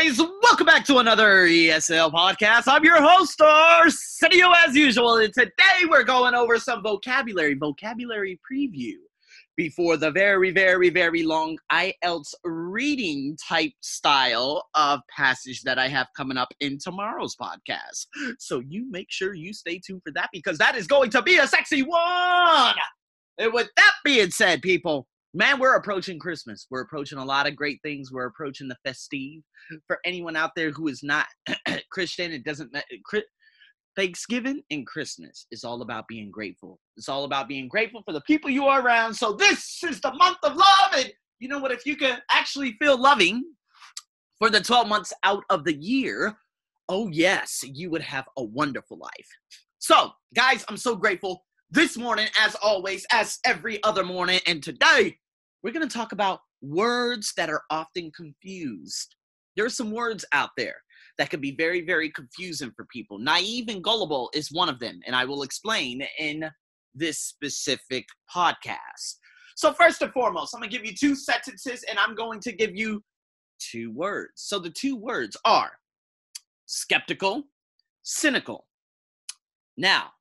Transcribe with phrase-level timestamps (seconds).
[0.00, 0.18] guys?
[0.42, 2.64] Welcome back to another ESL podcast.
[2.66, 5.18] I'm your host, Arsenio, as usual.
[5.18, 8.94] And today we're going over some vocabulary, vocabulary preview
[9.56, 16.06] before the very, very, very long IELTS reading type style of passage that I have
[16.16, 18.06] coming up in tomorrow's podcast.
[18.38, 21.36] So you make sure you stay tuned for that because that is going to be
[21.36, 22.74] a sexy one.
[23.36, 26.66] And with that being said, people, man, we're approaching Christmas.
[26.70, 28.10] We're approaching a lot of great things.
[28.12, 29.42] We're approaching the festive.
[29.86, 31.26] For anyone out there who is not
[31.92, 32.86] Christian, it doesn't matter.
[33.14, 33.20] Eh,
[33.96, 36.78] Thanksgiving and Christmas is all about being grateful.
[36.96, 39.14] It's all about being grateful for the people you are around.
[39.14, 40.92] So this is the month of love.
[40.96, 41.72] And you know what?
[41.72, 43.44] If you can actually feel loving
[44.38, 46.36] for the 12 months out of the year,
[46.88, 49.28] oh yes, you would have a wonderful life.
[49.78, 54.40] So, guys, I'm so grateful this morning, as always, as every other morning.
[54.46, 55.16] And today,
[55.62, 59.14] we're going to talk about words that are often confused.
[59.56, 60.74] There are some words out there
[61.18, 63.18] that can be very, very confusing for people.
[63.18, 66.50] Naive and gullible is one of them, and I will explain in
[66.94, 69.16] this specific podcast.
[69.56, 72.52] So, first and foremost, I'm going to give you two sentences and I'm going to
[72.52, 73.02] give you
[73.60, 74.32] two words.
[74.36, 75.70] So, the two words are
[76.66, 77.44] skeptical,
[78.02, 78.66] cynical.
[79.76, 80.12] Now,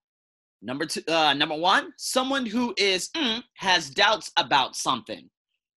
[0.61, 5.29] Number two, uh, number one, someone who is mm, has doubts about something.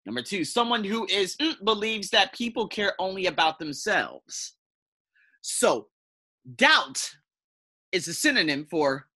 [0.04, 4.56] Number two, someone who is mm, believes that people care only about themselves.
[5.40, 5.88] So,
[6.56, 7.10] doubt
[7.92, 9.06] is a synonym for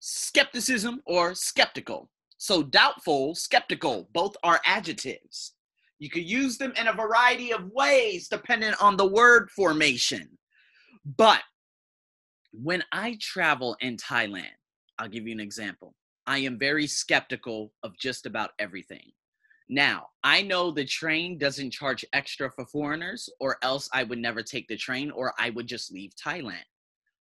[0.00, 2.10] skepticism or skeptical.
[2.38, 5.54] So, doubtful, skeptical, both are adjectives.
[6.00, 10.36] You could use them in a variety of ways depending on the word formation.
[11.04, 11.42] But
[12.52, 14.50] when I travel in Thailand,
[15.02, 15.96] I'll give you an example.
[16.28, 19.10] I am very skeptical of just about everything.
[19.68, 24.42] Now, I know the train doesn't charge extra for foreigners, or else I would never
[24.42, 26.62] take the train, or I would just leave Thailand.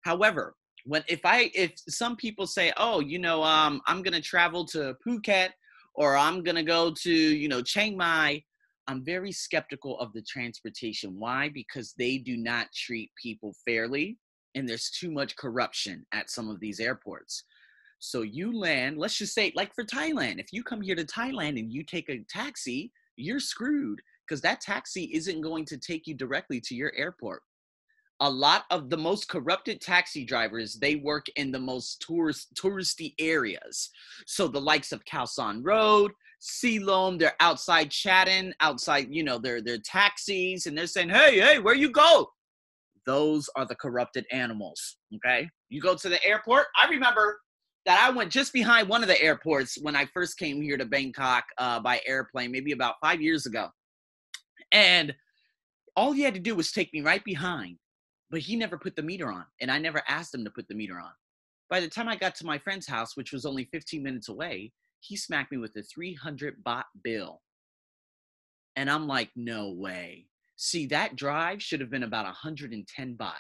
[0.02, 0.54] However,
[0.86, 4.96] when if I if some people say, oh, you know, um, I'm gonna travel to
[5.04, 5.50] Phuket,
[5.96, 8.44] or I'm gonna go to you know Chiang Mai,
[8.88, 11.18] I'm very skeptical of the transportation.
[11.18, 11.50] Why?
[11.50, 14.20] Because they do not treat people fairly,
[14.54, 17.44] and there's too much corruption at some of these airports.
[18.04, 21.60] So you land, let's just say, like for Thailand, if you come here to Thailand
[21.60, 26.16] and you take a taxi, you're screwed because that taxi isn't going to take you
[26.16, 27.44] directly to your airport.
[28.20, 33.14] A lot of the most corrupted taxi drivers, they work in the most tourist touristy
[33.20, 33.92] areas.
[34.26, 36.12] So the likes of Khao San Road,
[36.42, 41.60] Silom, they're outside chatting, outside, you know, their their taxis, and they're saying, Hey, hey,
[41.60, 42.28] where you go?
[43.06, 44.98] Those are the corrupted animals.
[45.16, 45.48] Okay.
[45.70, 46.66] You go to the airport.
[46.82, 47.38] I remember
[47.86, 50.86] that I went just behind one of the airports when I first came here to
[50.86, 53.70] Bangkok uh, by airplane, maybe about five years ago.
[54.72, 55.16] And
[55.96, 57.78] all he had to do was take me right behind,
[58.30, 60.76] but he never put the meter on, and I never asked him to put the
[60.76, 61.12] meter on.
[61.70, 64.72] By the time I got to my friend's house, which was only 15 minutes away,
[65.00, 67.42] he smacked me with a 300 baht bill.
[68.76, 70.28] And I'm like, no way.
[70.56, 73.34] See, that drive should have been about 110 baht.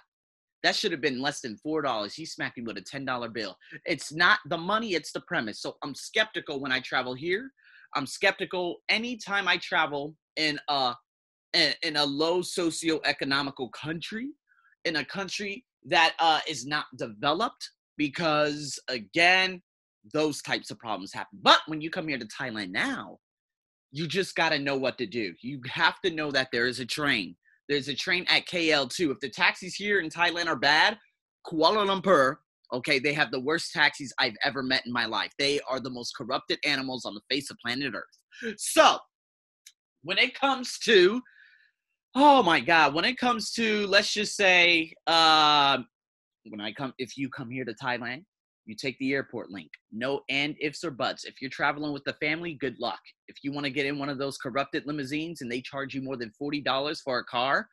[0.64, 2.14] That should have been less than four dollars.
[2.14, 3.58] He smacked me with a ten dollar bill.
[3.86, 5.62] It's not the money; it's the premise.
[5.62, 7.52] So I'm skeptical when I travel here.
[7.96, 10.96] I'm skeptical anytime I travel in a
[11.54, 14.30] in a low socioeconomical country,
[14.86, 19.62] in a country that uh, is not developed, because again,
[20.14, 21.40] those types of problems happen.
[21.42, 23.18] But when you come here to Thailand now,
[23.92, 25.34] you just got to know what to do.
[25.42, 27.36] You have to know that there is a train.
[27.72, 29.12] There's a train at KL too.
[29.12, 30.98] If the taxis here in Thailand are bad,
[31.48, 32.36] Kuala Lumpur,
[32.74, 35.32] okay, they have the worst taxis I've ever met in my life.
[35.40, 38.56] They are the most corrupted animals on the face of planet Earth.
[38.58, 38.98] So,
[40.04, 41.22] when it comes to,
[42.14, 45.78] oh my God, when it comes to, let's just say, uh,
[46.50, 48.26] when I come, if you come here to Thailand,
[48.72, 49.70] you take the airport link.
[49.92, 51.26] No and ifs or buts.
[51.26, 53.02] If you're traveling with the family, good luck.
[53.28, 56.02] If you want to get in one of those corrupted limousines and they charge you
[56.02, 57.68] more than $40 for a car,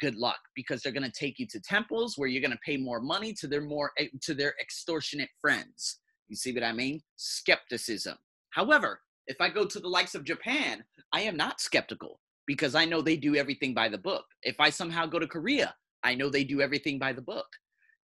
[0.00, 2.78] good luck because they're going to take you to temples where you're going to pay
[2.78, 6.00] more money to their more eh, to their extortionate friends.
[6.28, 7.02] You see what I mean?
[7.16, 8.16] Skepticism.
[8.50, 10.82] However, if I go to the likes of Japan,
[11.12, 14.24] I am not skeptical because I know they do everything by the book.
[14.42, 17.46] If I somehow go to Korea, I know they do everything by the book.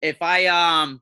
[0.03, 1.01] If I um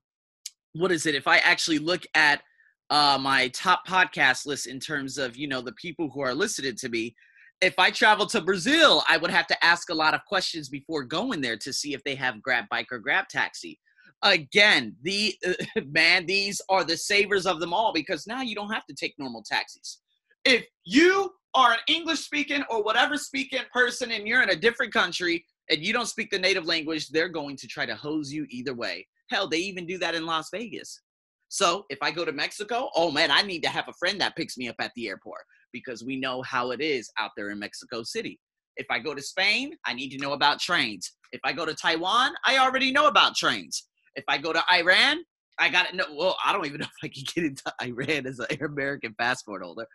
[0.78, 1.14] what is it?
[1.14, 2.42] If I actually look at
[2.90, 6.76] uh, my top podcast list in terms of you know the people who are listed
[6.78, 7.14] to me,
[7.60, 11.04] if I travel to Brazil, I would have to ask a lot of questions before
[11.04, 13.78] going there to see if they have Grab Bike or Grab Taxi.
[14.22, 15.52] Again, the uh,
[15.86, 19.14] man, these are the savers of them all because now you don't have to take
[19.18, 20.00] normal taxis.
[20.44, 24.92] If you are an English speaking or whatever speaking person and you're in a different
[24.92, 28.46] country, and you don't speak the native language, they're going to try to hose you
[28.50, 29.06] either way.
[29.30, 31.00] Hell, they even do that in Las Vegas.
[31.48, 34.36] So if I go to Mexico, oh man, I need to have a friend that
[34.36, 35.42] picks me up at the airport
[35.72, 38.38] because we know how it is out there in Mexico City.
[38.76, 41.12] If I go to Spain, I need to know about trains.
[41.32, 43.88] If I go to Taiwan, I already know about trains.
[44.16, 45.18] If I go to Iran,
[45.58, 46.04] I got to know.
[46.14, 49.62] Well, I don't even know if I can get into Iran as an American passport
[49.62, 49.86] holder.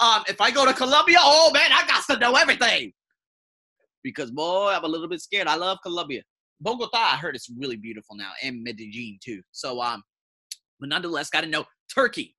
[0.00, 2.92] Um, if I go to Colombia, oh man, I got to know everything.
[4.02, 5.46] Because boy, I'm a little bit scared.
[5.46, 6.22] I love Colombia.
[6.60, 9.42] Bogota, I heard it's really beautiful now, and Medellin too.
[9.52, 10.02] So um,
[10.78, 11.64] but nonetheless, got to know
[11.94, 12.36] Turkey.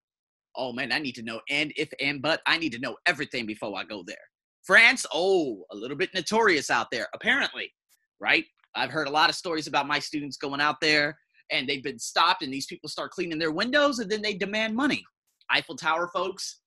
[0.55, 3.45] Oh man, I need to know and if and but I need to know everything
[3.45, 4.17] before I go there.
[4.63, 7.71] France, oh, a little bit notorious out there, apparently,
[8.19, 8.45] right?
[8.75, 11.17] I've heard a lot of stories about my students going out there
[11.51, 14.75] and they've been stopped, and these people start cleaning their windows and then they demand
[14.75, 15.03] money.
[15.51, 16.60] Eiffel Tower folks,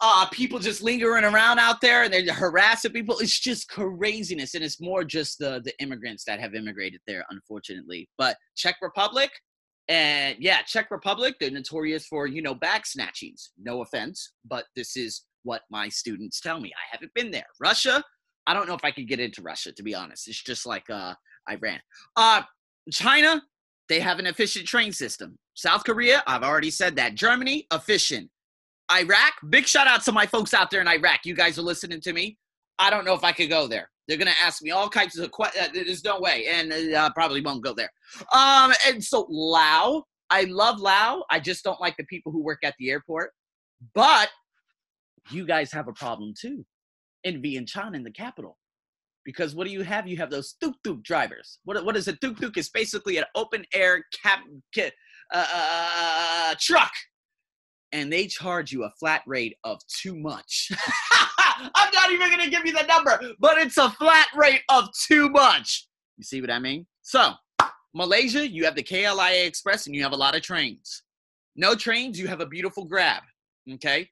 [0.00, 3.18] uh, people just lingering around out there and they're harassing people.
[3.18, 4.54] It's just craziness.
[4.54, 8.08] And it's more just the, the immigrants that have immigrated there, unfortunately.
[8.16, 9.30] But Czech Republic,
[9.88, 13.48] and yeah, Czech Republic, they're notorious for, you know, bag snatchings.
[13.60, 16.70] No offense, but this is what my students tell me.
[16.70, 17.46] I haven't been there.
[17.60, 18.02] Russia,
[18.46, 20.28] I don't know if I could get into Russia, to be honest.
[20.28, 21.14] It's just like uh,
[21.50, 21.80] Iran.
[22.16, 22.42] Uh,
[22.90, 23.42] China,
[23.88, 25.38] they have an efficient train system.
[25.54, 27.16] South Korea, I've already said that.
[27.16, 28.30] Germany, efficient.
[28.92, 31.20] Iraq, big shout out to my folks out there in Iraq.
[31.24, 32.36] You guys are listening to me.
[32.78, 33.88] I don't know if I could go there.
[34.08, 35.68] They're gonna ask me all kinds of questions.
[35.68, 37.90] Uh, there's no way, and I uh, probably won't go there.
[38.32, 41.24] Um, and so Lao, I love Lao.
[41.30, 43.30] I just don't like the people who work at the airport.
[43.94, 44.30] But
[45.30, 46.64] you guys have a problem too
[47.24, 48.58] in Vientiane in the capital.
[49.24, 50.08] Because what do you have?
[50.08, 51.58] You have those tuk tuk drivers.
[51.64, 52.56] What, what is a tuk tuk?
[52.56, 54.40] It's basically an open air cap,
[55.32, 56.92] uh, uh, truck.
[57.92, 60.70] And they charge you a flat rate of too much.
[61.74, 64.88] I'm not even going to give you the number, but it's a flat rate of
[65.06, 65.88] too much.
[66.16, 66.86] You see what I mean?
[67.02, 67.32] So,
[67.94, 71.02] Malaysia, you have the KLIA Express and you have a lot of trains.
[71.56, 73.22] No trains, you have a beautiful grab.
[73.74, 74.08] Okay?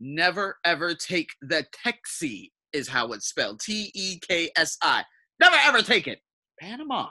[0.00, 5.04] never ever take the Teksi, is how it's spelled T E K S I.
[5.38, 6.20] Never ever take it.
[6.58, 7.08] Panama.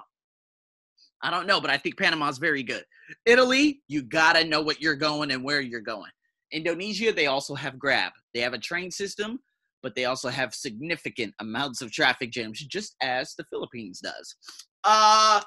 [1.21, 2.83] I don't know, but I think Panama's very good.
[3.25, 6.11] Italy, you gotta know what you're going and where you're going.
[6.51, 8.11] Indonesia, they also have Grab.
[8.33, 9.39] They have a train system,
[9.83, 14.35] but they also have significant amounts of traffic jams, just as the Philippines does.
[14.83, 15.41] Uh,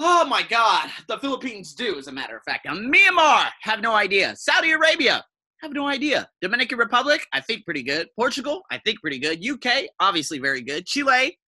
[0.00, 2.66] oh my God, the Philippines do, as a matter of fact.
[2.66, 4.34] Now, Myanmar, have no idea.
[4.36, 5.24] Saudi Arabia,
[5.60, 6.28] have no idea.
[6.42, 8.08] Dominican Republic, I think pretty good.
[8.16, 9.44] Portugal, I think pretty good.
[9.46, 10.86] UK, obviously very good.
[10.86, 11.38] Chile,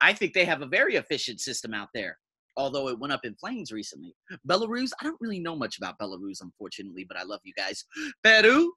[0.00, 2.18] I think they have a very efficient system out there,
[2.56, 4.14] although it went up in flames recently.
[4.48, 7.84] Belarus, I don't really know much about Belarus, unfortunately, but I love you guys.
[8.24, 8.72] Peru,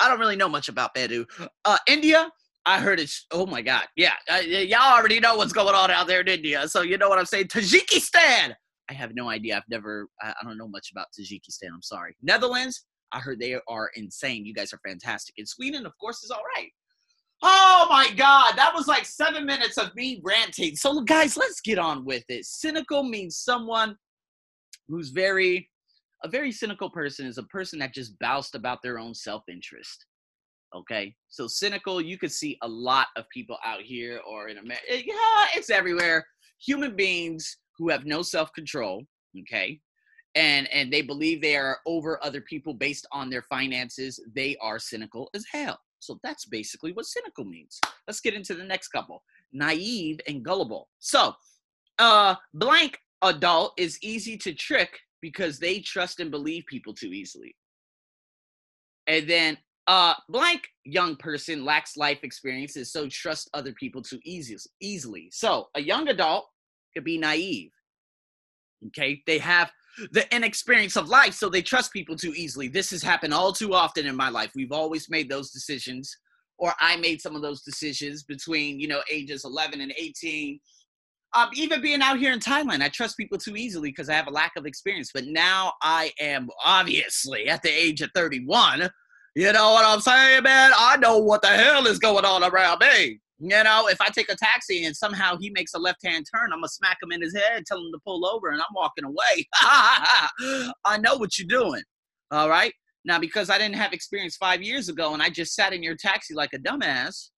[0.00, 1.26] I don't really know much about Peru.
[1.64, 2.30] Uh, India,
[2.64, 3.84] I heard it's, oh my God.
[3.96, 6.68] Yeah, uh, y'all already know what's going on out there in India.
[6.68, 7.46] So you know what I'm saying?
[7.46, 8.54] Tajikistan,
[8.88, 9.56] I have no idea.
[9.56, 11.68] I've never, I don't know much about Tajikistan.
[11.72, 12.16] I'm sorry.
[12.22, 14.46] Netherlands, I heard they are insane.
[14.46, 15.34] You guys are fantastic.
[15.38, 16.70] And Sweden, of course, is all right.
[17.42, 20.76] Oh my God, that was like seven minutes of me ranting.
[20.76, 22.44] So, guys, let's get on with it.
[22.44, 23.96] Cynical means someone
[24.88, 25.68] who's very,
[26.22, 30.06] a very cynical person is a person that just boused about their own self interest.
[30.74, 34.84] Okay, so cynical, you could see a lot of people out here or in America.
[34.88, 36.24] Eh, yeah, it's everywhere.
[36.64, 39.02] Human beings who have no self control.
[39.40, 39.80] Okay,
[40.34, 44.78] and and they believe they are over other people based on their finances they are
[44.78, 47.80] cynical as hell so that's basically what cynical means.
[48.06, 50.88] Let's get into the next couple naive and gullible.
[50.98, 51.34] So
[51.98, 57.54] uh blank adult is easy to trick because they trust and believe people too easily.
[59.06, 64.56] And then uh blank young person lacks life experiences so trust other people too easy,
[64.80, 65.28] easily.
[65.32, 66.46] So a young adult
[66.94, 67.70] could be naive
[68.88, 69.22] okay?
[69.26, 69.70] They have
[70.12, 72.68] the inexperience of life, so they trust people too easily.
[72.68, 74.50] This has happened all too often in my life.
[74.54, 76.16] We've always made those decisions,
[76.58, 80.60] or I made some of those decisions between, you know, ages 11 and 18.
[81.34, 84.26] Um, even being out here in Thailand, I trust people too easily because I have
[84.26, 85.10] a lack of experience.
[85.12, 88.90] But now I am obviously at the age of 31.
[89.34, 90.72] You know what I'm saying, man?
[90.76, 93.18] I know what the hell is going on around me.
[93.44, 96.52] You know, if I take a taxi and somehow he makes a left hand turn,
[96.52, 99.04] I'm gonna smack him in his head, tell him to pull over, and I'm walking
[99.04, 99.48] away.
[100.84, 101.82] I know what you're doing.
[102.30, 102.72] All right.
[103.04, 105.96] Now, because I didn't have experience five years ago and I just sat in your
[105.96, 107.30] taxi like a dumbass,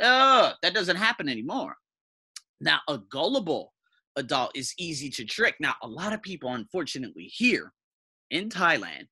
[0.00, 1.76] uh, that doesn't happen anymore.
[2.60, 3.72] Now, a gullible
[4.16, 5.54] adult is easy to trick.
[5.60, 7.72] Now, a lot of people, unfortunately, here
[8.30, 9.04] in Thailand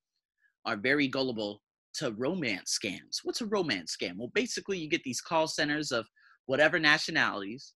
[0.64, 1.62] are very gullible
[1.94, 3.20] to romance scams.
[3.22, 4.16] What's a romance scam?
[4.16, 6.06] Well, basically, you get these call centers of
[6.46, 7.74] whatever nationalities.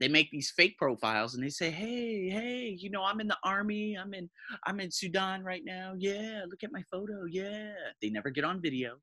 [0.00, 3.38] They make these fake profiles and they say, "Hey, hey, you know, I'm in the
[3.44, 3.96] army.
[3.96, 4.28] I'm in
[4.66, 5.94] I'm in Sudan right now.
[5.96, 7.24] Yeah, look at my photo.
[7.30, 8.96] Yeah." They never get on video.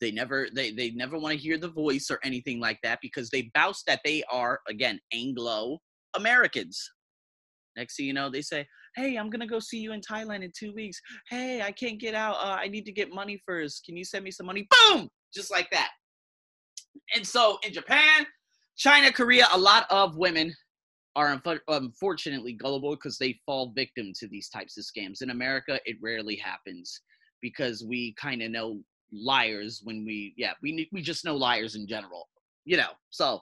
[0.00, 3.30] They never they they never want to hear the voice or anything like that because
[3.30, 5.78] they boast that they are again Anglo
[6.14, 6.90] Americans.
[7.76, 10.52] Next thing you know, they say, "Hey, I'm gonna go see you in Thailand in
[10.56, 11.00] two weeks.
[11.28, 12.36] Hey, I can't get out.
[12.36, 13.84] Uh, I need to get money first.
[13.84, 15.90] Can you send me some money?" Boom, just like that.
[17.14, 18.26] And so in Japan,
[18.76, 20.54] China, Korea, a lot of women
[21.14, 25.22] are unfortunately gullible because they fall victim to these types of scams.
[25.22, 27.00] In America, it rarely happens
[27.40, 31.86] because we kind of know liars when we yeah we we just know liars in
[31.86, 32.28] general
[32.64, 33.40] you know so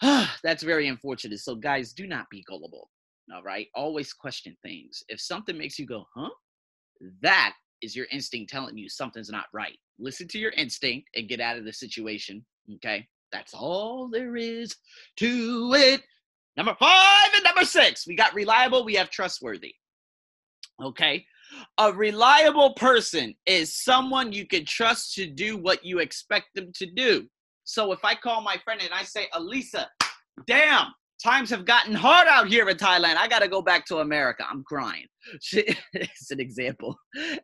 [0.42, 2.88] that's very unfortunate so guys do not be gullible
[3.34, 3.68] all right?
[3.74, 5.02] Always question things.
[5.08, 6.30] If something makes you go huh?
[7.22, 9.78] That is your instinct telling you something's not right.
[9.98, 13.06] Listen to your instinct and get out of the situation okay?
[13.32, 14.74] That's all there is
[15.18, 16.02] to it.
[16.56, 19.74] Number five and number six we got reliable we have trustworthy
[20.82, 21.24] okay?
[21.78, 26.86] A reliable person is someone you can trust to do what you expect them to
[26.86, 27.26] do.
[27.64, 29.88] So if I call my friend and I say, Elisa,
[30.46, 30.88] damn,
[31.22, 33.16] times have gotten hard out here in Thailand.
[33.16, 34.44] I got to go back to America.
[34.48, 35.06] I'm crying.
[35.40, 36.96] She, it's an example.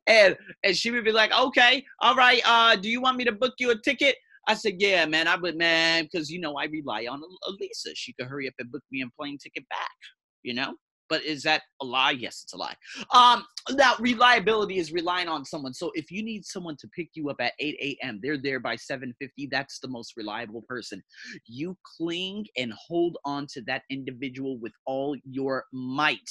[0.07, 2.41] And and she would be like, okay, all right.
[2.47, 4.15] Uh, do you want me to book you a ticket?
[4.47, 5.27] I said, yeah, man.
[5.27, 7.91] I would, man, because you know I rely on Elisa.
[7.97, 9.99] She could hurry up and book me a plane ticket back.
[10.45, 10.75] You know.
[11.13, 12.13] But is that a lie?
[12.13, 12.75] Yes, it's a lie.
[13.13, 15.75] Um, now reliability is relying on someone.
[15.75, 18.77] So if you need someone to pick you up at 8 a.m., they're there by
[18.77, 19.51] 7:50.
[19.51, 21.03] That's the most reliable person.
[21.45, 26.31] You cling and hold on to that individual with all your might.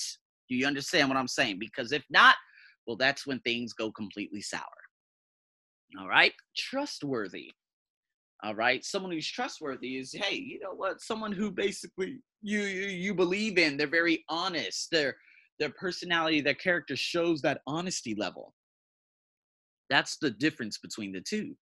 [0.49, 1.59] Do you understand what I'm saying?
[1.59, 2.33] Because if not,
[2.87, 4.79] well, that's when things go completely sour.
[5.99, 7.51] All right, trustworthy.
[8.43, 11.01] All right, someone who's trustworthy is, hey, you know what?
[11.01, 13.77] Someone who basically you you, you believe in.
[13.77, 14.89] They're very honest.
[14.91, 15.15] Their
[15.59, 18.55] their personality, their character shows that honesty level.
[19.91, 21.55] That's the difference between the two.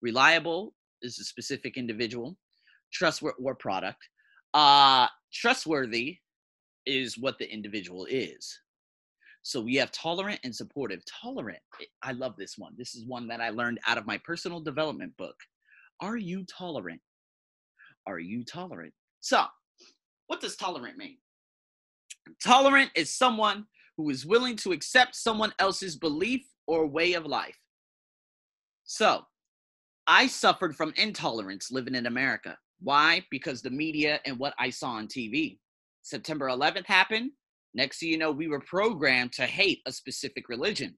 [0.00, 0.72] Reliable
[1.02, 2.38] is a specific individual,
[2.92, 4.08] trustworthy or product.
[4.54, 6.18] Uh, trustworthy
[6.86, 8.58] is what the individual is.
[9.42, 11.02] So we have tolerant and supportive.
[11.04, 11.58] Tolerant,
[12.02, 12.74] I love this one.
[12.78, 15.36] This is one that I learned out of my personal development book.
[16.02, 17.00] Are you tolerant?
[18.06, 18.92] Are you tolerant?
[19.20, 19.44] So
[20.26, 21.18] what does tolerant mean?
[22.44, 23.66] Tolerant is someone
[23.96, 27.56] who is willing to accept someone else's belief or way of life.
[28.84, 29.22] So,
[30.06, 32.56] I suffered from intolerance living in America.
[32.80, 33.24] Why?
[33.30, 35.58] Because the media and what I saw on TV.
[36.02, 37.30] September 11th happened.
[37.74, 40.96] Next thing you know, we were programmed to hate a specific religion.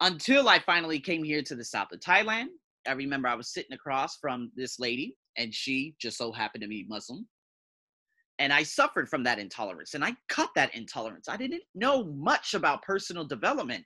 [0.00, 2.48] Until I finally came here to the south of Thailand.
[2.86, 6.68] I remember I was sitting across from this lady, and she just so happened to
[6.68, 7.26] be Muslim
[8.38, 11.28] and I suffered from that intolerance and I cut that intolerance.
[11.28, 13.84] I didn't know much about personal development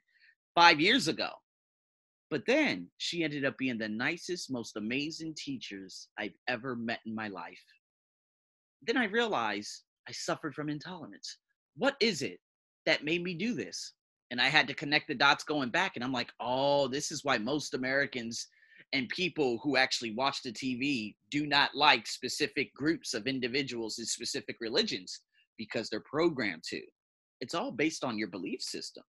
[0.54, 1.28] five years ago.
[2.30, 7.14] But then she ended up being the nicest, most amazing teachers I've ever met in
[7.14, 7.62] my life.
[8.82, 11.38] Then I realized I suffered from intolerance.
[11.76, 12.40] What is it
[12.84, 13.92] that made me do this?
[14.30, 15.92] And I had to connect the dots going back.
[15.94, 18.48] And I'm like, oh, this is why most Americans
[18.92, 24.04] and people who actually watch the TV do not like specific groups of individuals in
[24.04, 25.20] specific religions
[25.58, 26.80] because they're programmed to.
[27.40, 29.04] It's all based on your belief system.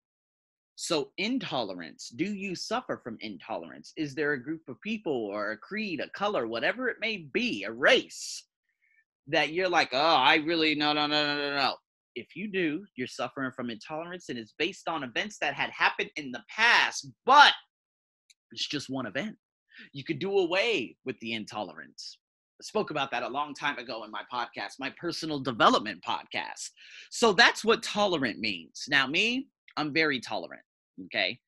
[0.79, 3.93] So, intolerance do you suffer from intolerance?
[3.97, 7.63] Is there a group of people or a creed, a color, whatever it may be,
[7.63, 8.43] a race
[9.27, 11.75] that you're like, oh, I really, no, no, no, no, no, no.
[12.15, 16.09] If you do, you're suffering from intolerance and it's based on events that had happened
[16.15, 17.53] in the past, but
[18.51, 19.35] it's just one event.
[19.93, 22.17] You could do away with the intolerance.
[22.59, 26.71] I spoke about that a long time ago in my podcast, my personal development podcast.
[27.11, 28.85] So that's what tolerant means.
[28.89, 30.63] Now, me, I'm very tolerant.
[31.05, 31.39] Okay.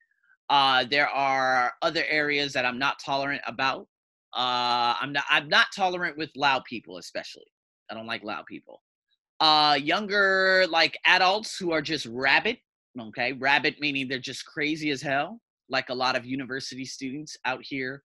[0.50, 3.88] Uh, there are other areas that I'm not tolerant about.
[4.36, 5.26] Uh, I'm not.
[5.30, 7.52] I'm not tolerant with loud people, especially.
[7.90, 8.82] I don't like loud people.
[9.40, 12.58] Uh, younger, like adults who are just rabid.
[13.00, 17.62] Okay, rabid meaning they're just crazy as hell, like a lot of university students out
[17.64, 18.04] here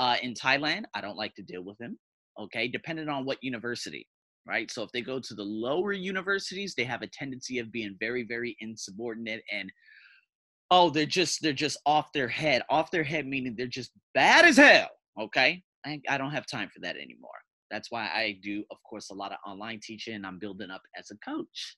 [0.00, 1.98] uh, in Thailand, I don't like to deal with them.
[2.40, 4.06] Okay, depending on what university,
[4.48, 4.70] right?
[4.70, 8.24] So if they go to the lower universities, they have a tendency of being very,
[8.24, 9.70] very insubordinate and
[10.70, 12.62] oh, they're just they're just off their head.
[12.70, 14.88] Off their head meaning they're just bad as hell.
[15.20, 17.30] Okay, I, I don't have time for that anymore.
[17.70, 20.24] That's why I do, of course, a lot of online teaching.
[20.24, 21.76] I'm building up as a coach.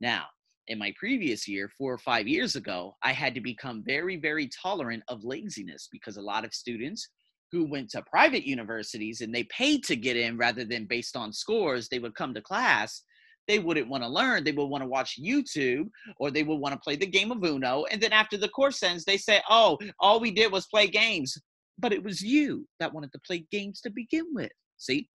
[0.00, 0.26] Now,
[0.68, 4.48] in my previous year, four or five years ago, I had to become very, very
[4.62, 7.08] tolerant of laziness because a lot of students
[7.52, 11.32] who went to private universities and they paid to get in rather than based on
[11.32, 13.02] scores, they would come to class.
[13.46, 14.44] They wouldn't want to learn.
[14.44, 15.88] They would want to watch YouTube
[16.18, 17.84] or they would want to play the game of Uno.
[17.90, 21.36] And then after the course ends, they say, Oh, all we did was play games.
[21.78, 24.52] But it was you that wanted to play games to begin with.
[24.76, 25.08] See?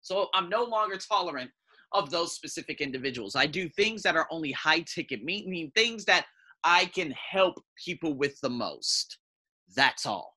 [0.00, 1.50] So I'm no longer tolerant
[1.92, 3.36] of those specific individuals.
[3.36, 6.26] I do things that are only high ticket, meaning things that
[6.64, 7.54] I can help
[7.84, 9.18] people with the most.
[9.76, 10.31] That's all.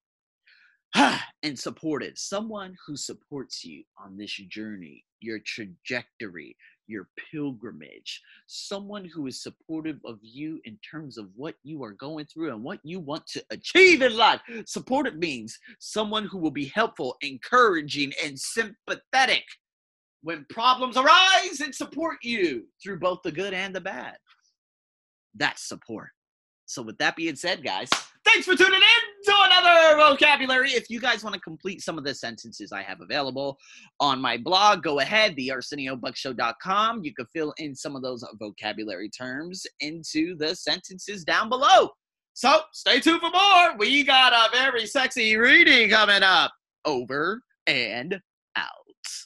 [1.44, 6.56] and supported someone who supports you on this journey, your trajectory,
[6.88, 12.26] your pilgrimage, someone who is supportive of you in terms of what you are going
[12.26, 14.40] through and what you want to achieve in life.
[14.66, 19.44] Supportive means someone who will be helpful, encouraging, and sympathetic
[20.22, 24.16] when problems arise and support you through both the good and the bad.
[25.36, 26.10] That's support.
[26.68, 27.90] So, with that being said, guys,
[28.36, 30.72] thanks for tuning in to another vocabulary.
[30.72, 33.58] If you guys want to complete some of the sentences I have available
[34.02, 37.06] on my blog, go ahead, thearseniobuckshow.com.
[37.06, 41.92] You can fill in some of those vocabulary terms into the sentences down below.
[42.34, 43.78] So, stay tuned for more.
[43.78, 46.52] We got a very sexy reading coming up.
[46.84, 48.20] Over and
[48.58, 49.26] out.